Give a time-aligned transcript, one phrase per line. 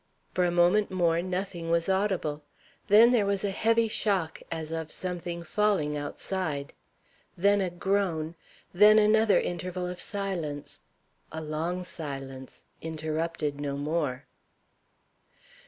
[0.33, 2.41] For a moment more nothing was audible.
[2.87, 6.73] Then there was a heavy shock, as of something falling outside.
[7.37, 8.33] Then a groan,
[8.73, 10.79] then another interval of silence
[11.31, 14.25] a long silence, interrupted no more.